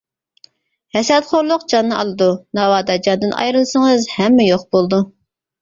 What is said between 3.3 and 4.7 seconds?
ئايرىلسىڭىز ھەممە يوق